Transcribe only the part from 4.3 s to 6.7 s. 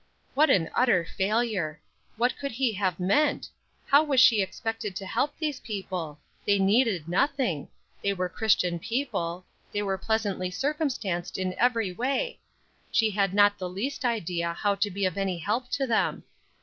expected to help those people? They